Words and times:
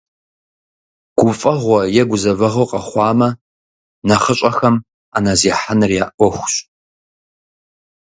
Гуфӏэгъуэ 1.19 1.79
е 2.01 2.03
гузэвэгъуэ 2.09 2.65
къэхъуамэ, 2.69 3.29
нэхъыщӏэхэм, 4.07 4.75
ӏэнэ 5.11 5.33
зехьэныр 5.39 5.91
я 6.01 6.05
ӏуэхущ. 6.17 6.53